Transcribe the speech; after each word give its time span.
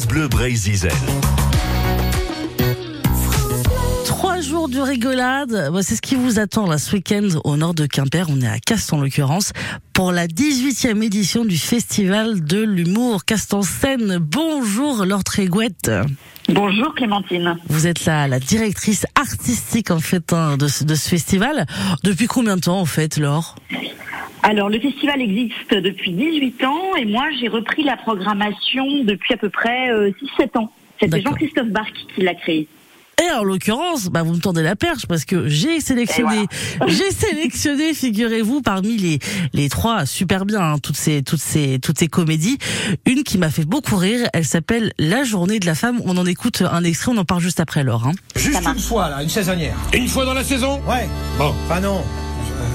France 0.00 0.08
Bleu 0.08 0.28
Brésil. 0.28 0.88
Trois 4.06 4.40
jours 4.40 4.70
de 4.70 4.80
rigolade, 4.80 5.70
Bah, 5.70 5.80
c'est 5.82 5.94
ce 5.94 6.00
qui 6.00 6.14
vous 6.14 6.38
attend 6.38 6.66
là 6.66 6.78
ce 6.78 6.94
week-end 6.94 7.28
au 7.44 7.58
nord 7.58 7.74
de 7.74 7.84
Quimper. 7.84 8.26
On 8.30 8.40
est 8.40 8.46
à 8.48 8.58
Castres 8.60 8.94
en 8.94 9.00
l'occurrence 9.02 9.52
pour 9.92 10.12
la 10.12 10.26
18e 10.26 11.02
édition 11.02 11.44
du 11.44 11.58
Festival 11.58 12.42
de 12.42 12.62
l'humour 12.62 13.26
Castres 13.26 13.56
en 13.56 13.62
scène. 13.62 14.16
Bonjour 14.18 15.04
Laure 15.04 15.24
Trégouette. 15.24 15.90
Bonjour 16.48 16.94
Clémentine. 16.94 17.58
Vous 17.68 17.86
êtes 17.86 18.06
la, 18.06 18.26
la 18.26 18.40
directrice 18.40 19.04
artistique 19.20 19.90
en 19.90 20.00
fait 20.00 20.32
hein, 20.32 20.56
de, 20.56 20.68
ce, 20.68 20.84
de 20.84 20.94
ce 20.94 21.08
festival. 21.10 21.66
Depuis 22.04 22.26
combien 22.26 22.56
de 22.56 22.62
temps 22.62 22.80
en 22.80 22.86
fait 22.86 23.18
Laure? 23.18 23.54
Alors 24.42 24.68
le 24.68 24.80
festival 24.80 25.20
existe 25.20 25.74
depuis 25.74 26.12
18 26.12 26.64
ans 26.64 26.96
et 26.98 27.04
moi 27.04 27.24
j'ai 27.38 27.48
repris 27.48 27.82
la 27.84 27.96
programmation 27.96 29.04
depuis 29.04 29.34
à 29.34 29.36
peu 29.36 29.50
près 29.50 29.90
euh, 29.90 30.10
6-7 30.38 30.58
ans. 30.58 30.72
C'était. 31.00 31.20
Jean-Christophe 31.22 31.68
Barque 31.68 31.96
qui 32.14 32.22
l'a 32.22 32.34
créé. 32.34 32.68
Et 33.22 33.30
en 33.32 33.42
l'occurrence, 33.44 34.06
bah, 34.06 34.22
vous 34.22 34.32
me 34.32 34.40
tendez 34.40 34.62
la 34.62 34.76
perche 34.76 35.04
parce 35.06 35.26
que 35.26 35.46
j'ai 35.46 35.80
sélectionné, 35.80 36.46
j'ai 36.86 37.10
sélectionné, 37.10 37.92
figurez-vous, 37.94 38.62
parmi 38.62 38.96
les 38.96 39.18
les 39.52 39.68
trois 39.68 40.06
super 40.06 40.46
bien 40.46 40.60
hein, 40.60 40.78
toutes 40.78 40.96
ces 40.96 41.22
toutes 41.22 41.40
ces 41.40 41.78
toutes 41.80 41.98
ces 41.98 42.08
comédies, 42.08 42.56
une 43.04 43.22
qui 43.22 43.36
m'a 43.36 43.50
fait 43.50 43.66
beaucoup 43.66 43.96
rire. 43.96 44.26
Elle 44.32 44.46
s'appelle 44.46 44.92
La 44.98 45.22
Journée 45.22 45.58
de 45.60 45.66
la 45.66 45.74
femme. 45.74 46.00
On 46.06 46.16
en 46.16 46.24
écoute 46.24 46.62
un 46.62 46.82
extrait. 46.82 47.12
On 47.14 47.18
en 47.18 47.26
parle 47.26 47.42
juste 47.42 47.60
après, 47.60 47.84
Laure. 47.84 48.06
hein. 48.06 48.12
Juste 48.36 48.66
une 48.66 48.78
fois, 48.80 49.10
là, 49.10 49.22
une 49.22 49.28
saisonnière. 49.28 49.76
Une 49.92 50.08
fois 50.08 50.24
dans 50.24 50.34
la 50.34 50.44
saison? 50.44 50.80
Ouais. 50.88 51.06
Bon. 51.36 51.54
Enfin 51.66 51.80
non, 51.80 52.02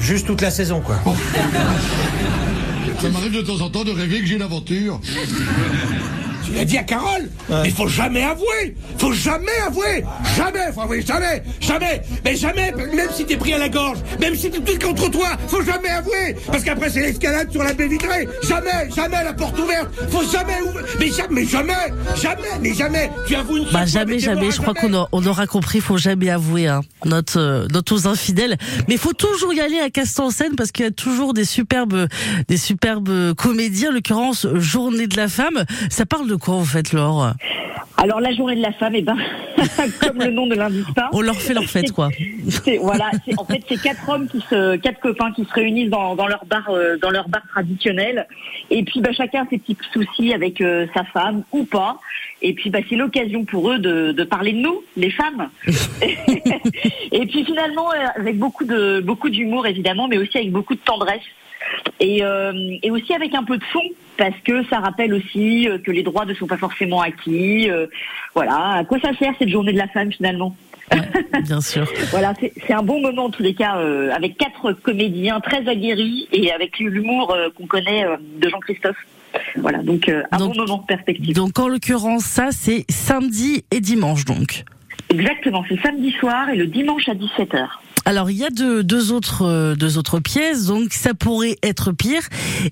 juste 0.00 0.26
toute 0.26 0.40
la 0.40 0.50
saison, 0.50 0.80
quoi. 0.80 0.96
Ça 3.00 3.10
m'arrive 3.10 3.32
de 3.32 3.42
temps 3.42 3.60
en 3.60 3.70
temps 3.70 3.84
de 3.84 3.90
rêver 3.90 4.20
que 4.20 4.26
j'ai 4.26 4.36
une 4.36 4.42
aventure. 4.42 5.00
Tu 6.46 6.52
l'as 6.52 6.64
dit 6.64 6.78
à 6.78 6.82
Carole. 6.84 7.28
Mais 7.50 7.70
faut 7.70 7.88
jamais 7.88 8.22
avouer. 8.22 8.76
Faut 8.98 9.12
jamais 9.12 9.46
avouer. 9.66 10.04
Jamais. 10.36 10.72
Faut 10.74 10.82
avouer. 10.82 11.02
Jamais. 11.02 11.42
Jamais. 11.60 12.02
Mais 12.24 12.36
jamais. 12.36 12.72
Même 12.72 13.08
si 13.12 13.24
t'es 13.24 13.36
pris 13.36 13.52
à 13.54 13.58
la 13.58 13.68
gorge. 13.68 13.98
Même 14.20 14.34
si 14.36 14.50
t'es 14.50 14.60
tout 14.60 14.78
contre 14.86 15.10
toi. 15.10 15.28
Faut 15.48 15.62
jamais 15.62 15.88
avouer. 15.88 16.36
Parce 16.46 16.62
qu'après 16.62 16.90
c'est 16.90 17.00
l'escalade 17.00 17.50
sur 17.50 17.62
la 17.62 17.72
baie 17.72 17.88
vitrée. 17.88 18.28
Jamais. 18.48 18.88
Jamais 18.94 19.24
la 19.24 19.32
porte 19.32 19.58
ouverte. 19.58 19.88
Faut 20.10 20.22
jamais 20.30 20.60
ouvrir. 20.62 20.84
Mais 21.00 21.08
jamais 21.08 21.26
Mais 21.30 21.44
jamais. 21.46 21.72
Jamais. 22.22 22.42
Mais 22.60 22.74
jamais. 22.74 23.10
Tu 23.26 23.34
avoues 23.34 23.56
une 23.58 23.64
Bah 23.64 23.70
fois, 23.70 23.84
jamais, 23.86 24.18
jamais. 24.18 24.50
Je 24.50 24.60
crois 24.60 24.74
qu'on 24.74 24.94
a- 24.94 25.08
on 25.12 25.26
aura 25.26 25.46
compris. 25.46 25.80
Faut 25.80 25.98
jamais 25.98 26.30
avouer 26.30 26.68
hein, 26.68 26.80
notre 27.04 27.38
euh, 27.40 27.66
notre 27.72 27.94
aux 27.94 28.06
infidèles. 28.06 28.56
Mais 28.88 28.96
faut 28.96 29.12
toujours 29.12 29.52
y 29.52 29.60
aller 29.60 29.78
à 29.80 29.90
Castres 29.90 30.20
en 30.22 30.30
scène 30.30 30.54
parce 30.56 30.70
qu'il 30.72 30.84
y 30.84 30.88
a 30.88 30.92
toujours 30.92 31.34
des 31.34 31.44
superbes 31.44 32.06
des 32.48 32.56
superbes 32.56 33.34
comédies. 33.34 33.88
En 33.88 33.92
l'occurrence, 33.92 34.46
Journée 34.54 35.06
de 35.06 35.16
la 35.16 35.28
femme. 35.28 35.64
Ça 35.90 36.06
parle 36.06 36.28
de 36.28 36.35
quoi 36.38 36.54
en 36.54 36.64
fait, 36.64 36.92
Laure 36.92 37.32
Alors 37.96 38.20
la 38.20 38.32
journée 38.32 38.56
de 38.56 38.62
la 38.62 38.72
femme, 38.72 38.94
eh 38.94 39.02
ben, 39.02 39.16
comme 40.02 40.18
le 40.18 40.30
nom 40.30 40.46
ne 40.46 40.54
l'indique 40.54 40.92
pas. 40.94 41.08
On 41.12 41.20
leur 41.22 41.36
fait 41.36 41.54
leur 41.54 41.64
fête 41.64 41.92
quoi. 41.92 42.10
C'est 42.48 42.76
voilà, 42.78 43.10
c'est- 43.24 43.38
en 43.38 43.44
fait 43.44 43.62
c'est 43.68 43.80
quatre 43.80 44.08
hommes 44.08 44.28
qui 44.28 44.40
se, 44.50 44.76
quatre 44.76 45.00
copains 45.00 45.32
qui 45.32 45.44
se 45.44 45.52
réunissent 45.52 45.90
dans, 45.90 46.14
dans 46.14 46.26
leur 46.26 46.44
bar, 46.44 46.68
euh, 46.70 46.96
dans 46.98 47.10
leur 47.10 47.28
bar 47.28 47.42
traditionnel. 47.50 48.26
Et 48.70 48.82
puis 48.84 49.00
bah, 49.00 49.10
chacun 49.16 49.44
a 49.44 49.46
ses 49.48 49.58
petits 49.58 49.76
soucis 49.92 50.32
avec 50.34 50.60
euh, 50.60 50.86
sa 50.94 51.04
femme 51.04 51.42
ou 51.52 51.64
pas. 51.64 51.98
Et 52.42 52.52
puis 52.52 52.68
bah, 52.70 52.80
c'est 52.88 52.96
l'occasion 52.96 53.44
pour 53.44 53.70
eux 53.70 53.78
de, 53.78 54.12
de 54.12 54.24
parler 54.24 54.52
de 54.52 54.58
nous, 54.58 54.82
les 54.96 55.10
femmes. 55.10 55.48
et 57.12 57.26
puis 57.26 57.44
finalement 57.44 57.90
euh, 57.92 58.06
avec 58.20 58.38
beaucoup 58.38 58.64
de 58.64 59.00
beaucoup 59.00 59.30
d'humour 59.30 59.66
évidemment, 59.66 60.06
mais 60.08 60.18
aussi 60.18 60.36
avec 60.36 60.52
beaucoup 60.52 60.74
de 60.74 60.80
tendresse. 60.80 61.22
Et, 61.98 62.22
euh, 62.22 62.52
et 62.82 62.90
aussi 62.90 63.12
avec 63.14 63.34
un 63.34 63.42
peu 63.42 63.56
de 63.56 63.64
fond, 63.64 63.80
parce 64.16 64.38
que 64.44 64.64
ça 64.68 64.78
rappelle 64.80 65.12
aussi 65.14 65.68
euh, 65.68 65.78
que 65.78 65.90
les 65.90 66.02
droits 66.02 66.24
ne 66.24 66.34
sont 66.34 66.46
pas 66.46 66.56
forcément 66.56 67.00
acquis. 67.00 67.70
euh, 67.70 67.86
voilà, 68.34 68.74
à 68.78 68.84
quoi 68.84 68.98
ça 69.00 69.14
sert 69.18 69.32
cette 69.38 69.48
journée 69.48 69.72
de 69.72 69.78
la 69.78 69.88
femme 69.88 70.12
finalement? 70.12 70.56
Ouais, 70.92 71.42
bien 71.42 71.60
sûr. 71.60 71.84
voilà, 72.10 72.32
c'est 72.40 72.72
un 72.72 72.82
bon 72.82 73.00
moment 73.00 73.24
en 73.24 73.30
tous 73.30 73.42
les 73.42 73.54
cas, 73.54 73.78
euh, 73.78 74.10
avec 74.14 74.36
quatre 74.38 74.72
comédiens 74.72 75.40
très 75.40 75.66
aguerris 75.68 76.28
et 76.32 76.52
avec 76.52 76.78
l'humour 76.78 77.32
euh, 77.34 77.48
qu'on 77.56 77.66
connaît 77.66 78.04
euh, 78.04 78.16
de 78.40 78.48
Jean-Christophe. 78.48 78.96
Voilà, 79.56 79.78
donc 79.82 80.08
un 80.08 80.36
Donc- 80.38 80.54
bon 80.54 80.60
moment 80.62 80.78
de 80.78 80.86
perspective. 80.86 81.34
Donc 81.34 81.58
en 81.58 81.68
l'occurrence, 81.68 82.24
ça 82.24 82.48
c'est 82.52 82.84
samedi 82.90 83.64
et 83.70 83.80
dimanche 83.80 84.24
donc. 84.24 84.64
Exactement, 85.10 85.64
c'est 85.68 85.80
samedi 85.82 86.10
soir 86.12 86.48
et 86.50 86.56
le 86.56 86.66
dimanche 86.66 87.08
à 87.08 87.14
17h. 87.14 87.66
Alors 88.08 88.30
il 88.30 88.36
y 88.36 88.44
a 88.44 88.50
deux, 88.50 88.84
deux 88.84 89.10
autres 89.10 89.42
euh, 89.44 89.74
deux 89.74 89.98
autres 89.98 90.20
pièces, 90.20 90.66
donc 90.66 90.92
ça 90.92 91.12
pourrait 91.12 91.56
être 91.64 91.90
pire. 91.90 92.22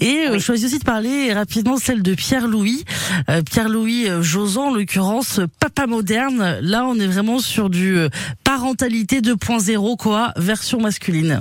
Et 0.00 0.24
euh, 0.26 0.32
Oui. 0.32 0.38
je 0.40 0.44
choisis 0.44 0.66
aussi 0.66 0.80
de 0.80 0.84
parler 0.84 1.32
rapidement 1.32 1.76
celle 1.76 2.02
de 2.02 2.14
Pierre 2.14 2.48
Louis, 2.48 2.84
Euh, 3.28 3.40
Pierre 3.48 3.68
Louis 3.68 4.06
Josan, 4.22 4.68
en 4.70 4.74
l'occurrence 4.74 5.40
papa 5.60 5.86
moderne. 5.86 6.58
Là 6.62 6.84
on 6.84 6.96
est 6.98 7.06
vraiment 7.06 7.38
sur 7.38 7.70
du 7.70 7.96
parentalité 8.42 9.20
2.0 9.20 9.96
quoi, 9.96 10.32
version 10.36 10.80
masculine. 10.80 11.40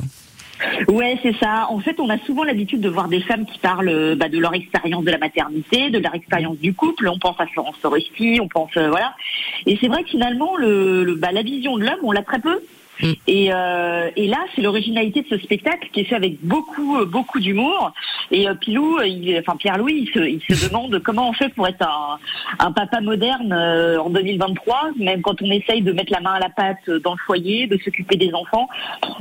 Ouais, 0.90 1.18
c'est 1.24 1.36
ça. 1.40 1.68
En 1.70 1.80
fait, 1.80 1.98
on 2.02 2.10
a 2.10 2.18
souvent 2.26 2.44
l'habitude 2.44 2.82
de 2.82 2.90
voir 2.90 3.08
des 3.08 3.22
femmes 3.22 3.46
qui 3.46 3.58
parlent 3.60 4.16
bah, 4.18 4.28
de 4.28 4.38
leur 4.38 4.54
expérience 4.54 5.06
de 5.06 5.12
la 5.12 5.18
maternité, 5.18 5.90
de 5.90 6.00
leur 6.00 6.14
expérience 6.14 6.58
du 6.58 6.74
couple. 6.74 7.08
On 7.08 7.18
pense 7.18 7.38
à 7.40 7.48
Florence 7.48 7.78
Foresti, 7.82 8.40
on 8.42 8.50
pense 8.50 8.72
euh, 8.76 8.90
voilà. 8.90 9.14
Et 9.66 9.78
c'est 9.80 9.88
vrai 9.88 10.04
que 10.04 10.10
finalement, 10.10 10.58
le, 10.58 11.06
le- 11.06 11.16
bah, 11.16 11.30
la 11.32 11.44
vision 11.44 11.78
de 11.78 11.86
l'homme, 11.86 12.00
on 12.04 12.12
l'a 12.12 12.24
très 12.24 12.40
peu. 12.40 12.60
Mm. 13.02 13.12
Et, 13.28 13.54
euh, 13.54 14.10
et 14.16 14.28
là, 14.28 14.46
c'est 14.56 14.62
l'originalité 14.62 15.22
de 15.22 15.28
ce 15.28 15.38
spectacle 15.38 15.90
qui 15.92 16.02
est 16.02 16.04
fait 16.06 16.16
avec 16.16 16.38
beaucoup, 16.42 16.98
euh, 16.98 17.06
beaucoup 17.06 17.40
d'humour. 17.40 17.94
Et 18.32 18.48
euh, 18.48 18.54
Pilou, 18.56 19.00
il, 19.02 19.38
enfin 19.40 19.58
Pierre 19.58 19.78
Louis, 19.78 20.08
il 20.08 20.14
se, 20.14 20.20
il 20.20 20.42
se 20.42 20.68
demande 20.68 21.00
comment 21.00 21.30
on 21.30 21.34
fait 21.34 21.50
pour 21.50 21.68
être 21.68 21.86
un, 21.86 22.20
un 22.60 22.72
papa 22.72 23.02
moderne 23.02 23.54
euh, 23.54 24.02
en 24.02 24.10
2023, 24.10 24.92
même 24.98 25.22
quand 25.22 25.42
on 25.42 25.52
essaye 25.52 25.82
de 25.82 25.92
mettre 25.92 26.12
la 26.12 26.20
main 26.20 26.34
à 26.34 26.40
la 26.40 26.50
pâte 26.50 26.90
dans 27.04 27.14
le 27.14 27.20
foyer, 27.26 27.68
de 27.68 27.78
s'occuper 27.78 28.18
des 28.18 28.34
enfants. 28.34 28.68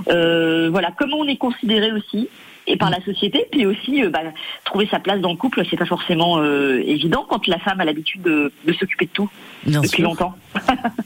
Euh, 0.09 0.69
voilà, 0.71 0.91
comment 0.97 1.19
on 1.19 1.29
est 1.29 1.37
considéré 1.37 1.93
aussi 1.93 2.29
et 2.69 2.77
par 2.77 2.91
la 2.91 3.03
société, 3.05 3.47
puis 3.51 3.67
aussi 3.67 4.05
euh, 4.05 4.11
bah, 4.11 4.21
trouver 4.65 4.87
sa 4.91 4.99
place 5.01 5.21
dans 5.21 5.31
le 5.31 5.37
couple, 5.37 5.63
c'est 5.71 5.77
pas 5.77 5.87
forcément 5.87 6.39
euh, 6.39 6.83
évident 6.87 7.27
quand 7.29 7.47
la 7.47 7.59
femme 7.59 7.81
a 7.81 7.85
l'habitude 7.85 8.23
de, 8.23 8.53
de 8.67 8.73
s'occuper 8.75 9.07
de 9.07 9.11
tout 9.13 9.29
Bien 9.67 9.81
depuis 9.81 9.97
sûr. 10.03 10.05
longtemps. 10.09 10.35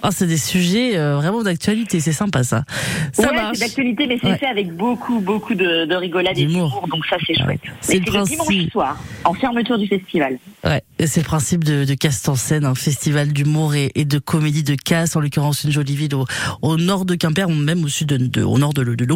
Ah, 0.02 0.10
c'est 0.10 0.26
des 0.26 0.36
sujets 0.36 0.96
euh, 0.98 1.16
vraiment 1.16 1.42
d'actualité, 1.42 2.00
c'est 2.00 2.12
sympa 2.12 2.42
ça. 2.42 2.64
Ça 3.12 3.30
ouais, 3.30 3.38
c'est 3.54 3.60
d'actualité, 3.60 4.06
mais 4.06 4.18
c'est 4.20 4.28
Ouais. 4.32 4.38
fait 4.38 4.46
avec 4.46 4.72
beaucoup, 4.74 5.20
beaucoup 5.20 5.54
de, 5.54 5.84
de 5.84 5.94
rigolade 5.94 6.38
et 6.38 6.46
D'humour. 6.46 6.86
donc 6.90 7.04
ça 7.06 7.16
c'est 7.26 7.34
chouette. 7.34 7.60
C'est 7.80 7.98
le 7.98 8.24
dimanche 8.24 8.70
soir, 8.70 8.96
en 9.24 9.34
fermeture 9.34 9.78
du 9.78 9.86
festival. 9.86 10.38
Ouais, 10.64 10.82
c'est 11.04 11.20
le 11.20 11.26
principe 11.26 11.64
de, 11.64 11.84
de 11.84 11.94
Cast 11.94 12.28
en 12.28 12.34
scène, 12.34 12.64
un 12.64 12.74
festival 12.74 13.32
d'humour 13.32 13.74
et, 13.74 13.90
et 13.94 14.04
de 14.04 14.18
comédie 14.18 14.62
de 14.62 14.74
casse, 14.74 15.16
en 15.16 15.20
l'occurrence 15.20 15.64
une 15.64 15.70
jolie 15.72 15.96
ville 15.96 16.14
au, 16.14 16.24
au 16.62 16.76
nord 16.76 17.04
de 17.04 17.14
Quimper, 17.14 17.48
ou 17.48 17.54
même 17.54 17.84
au 17.84 17.88
sud 17.88 18.08
de, 18.08 18.16
de- 18.16 18.42
au 18.42 18.58
nord 18.58 18.72
de, 18.74 18.82
de. 18.84 19.06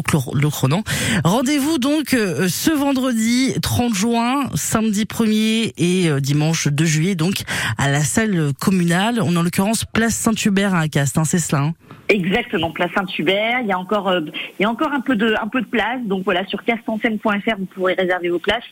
Rendez-vous 1.25 1.79
donc 1.79 2.15
euh, 2.39 2.49
ce 2.49 2.71
vendredi 2.71 3.55
30 3.63 3.95
juin, 3.95 4.45
samedi 4.55 5.05
1er 5.05 5.73
et 5.77 6.09
euh, 6.09 6.21
dimanche 6.21 6.69
2 6.69 6.85
juillet, 6.85 7.15
donc 7.15 7.43
à 7.79 7.91
la 7.91 8.01
salle 8.01 8.53
communale. 8.61 9.21
On 9.23 9.35
est 9.35 9.37
en 9.39 9.43
l'occurrence 9.43 9.85
place 9.85 10.15
Saint-Hubert 10.15 10.75
à 10.75 10.89
Cast, 10.89 11.19
hein, 11.19 11.25
c'est 11.25 11.39
cela. 11.39 11.63
hein 11.63 11.75
Exactement, 12.09 12.71
place 12.71 12.91
Saint-Hubert. 12.95 13.61
Il 13.63 13.67
y 13.67 13.73
a 13.73 13.79
encore, 13.79 14.09
euh, 14.09 14.21
il 14.59 14.63
y 14.63 14.65
a 14.65 14.71
encore 14.71 14.93
un 14.93 15.01
peu 15.01 15.17
de, 15.17 15.35
un 15.43 15.49
peu 15.49 15.61
de 15.61 15.67
place. 15.67 16.01
Donc 16.05 16.23
voilà, 16.25 16.47
sur 16.47 16.63
castanscène.fr, 16.65 17.57
vous 17.59 17.65
pourrez 17.67 17.95
réserver 17.95 18.29
vos 18.29 18.39
places. 18.39 18.63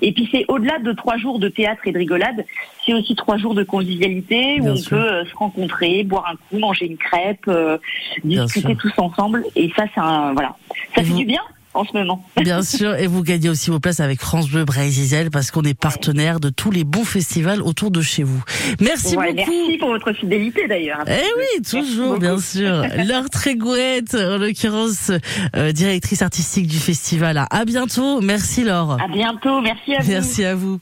Et 0.00 0.12
puis 0.12 0.28
c'est 0.30 0.44
au-delà 0.46 0.78
de 0.78 0.92
trois 0.92 1.16
jours 1.16 1.40
de 1.40 1.48
théâtre 1.48 1.82
et 1.86 1.92
de 1.92 1.98
rigolade, 1.98 2.44
c'est 2.86 2.94
aussi 2.94 3.16
trois 3.16 3.36
jours 3.36 3.54
de 3.54 3.64
convivialité 3.64 4.60
où 4.60 4.68
on 4.68 4.80
peut 4.82 4.94
euh, 4.94 5.24
se 5.24 5.34
rencontrer, 5.34 6.04
boire 6.04 6.26
un 6.32 6.36
coup, 6.36 6.58
manger 6.60 6.86
une 6.86 6.96
crêpe, 6.96 7.48
euh, 7.48 7.78
discuter 8.22 8.68
sûr. 8.68 8.76
tous 8.78 8.92
ensemble. 8.98 9.44
Et 9.56 9.72
ça, 9.76 9.86
c'est 9.92 10.00
un, 10.00 10.32
voilà, 10.32 10.54
ça 10.94 11.00
Et 11.00 11.04
fait 11.04 11.10
vous- 11.10 11.18
du 11.18 11.24
bien 11.24 11.40
en 11.74 11.84
ce 11.84 11.92
moment. 11.92 12.24
Bien 12.40 12.62
sûr, 12.62 12.94
et 12.94 13.06
vous 13.06 13.22
gagnez 13.22 13.48
aussi 13.48 13.70
vos 13.70 13.80
places 13.80 14.00
avec 14.00 14.20
France 14.20 14.48
Bleu 14.48 14.64
Brésil 14.64 15.28
parce 15.32 15.50
qu'on 15.50 15.62
est 15.62 15.78
partenaire 15.78 16.40
de 16.40 16.48
tous 16.50 16.70
les 16.70 16.84
bons 16.84 17.04
festivals 17.04 17.60
autour 17.62 17.90
de 17.90 18.00
chez 18.00 18.22
vous. 18.22 18.42
Merci 18.80 19.16
Ouais, 19.16 19.32
beaucoup. 19.34 19.50
merci 19.50 19.78
pour 19.78 19.88
votre 19.90 20.12
fidélité 20.12 20.66
d'ailleurs. 20.68 21.04
Eh 21.06 21.12
oui, 21.36 21.62
toujours, 21.62 22.18
bien 22.18 22.38
sûr. 22.38 22.82
Laure 23.06 23.28
Trégouette, 23.30 24.14
en 24.14 24.38
l'occurrence, 24.38 25.10
euh, 25.56 25.72
directrice 25.72 26.22
artistique 26.22 26.66
du 26.66 26.78
festival. 26.78 27.44
À 27.50 27.64
bientôt. 27.64 28.20
Merci 28.20 28.64
Laure. 28.64 28.98
À 29.00 29.08
bientôt, 29.08 29.60
merci 29.60 29.94
à 29.94 30.00
vous. 30.02 30.10
Merci 30.10 30.44
à 30.44 30.54
vous. 30.54 30.78